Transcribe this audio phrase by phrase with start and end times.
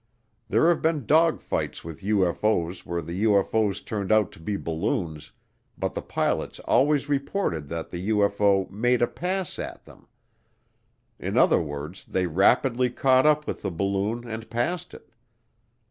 [0.49, 5.31] There have been dogfights with UFO's where the UFO's turned out to be balloons,
[5.77, 10.07] but the pilots always reported that the UFO "made a pass" at them.
[11.19, 15.11] In other words, they rapidly caught up with the balloon and passed it.